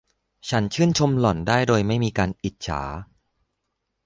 [0.49, 2.81] ฉันชื่นชมหล่อนได้โดยไม่มีการอิจฉา